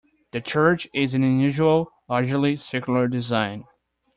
[0.31, 3.67] The church is an unusual, largely circular design.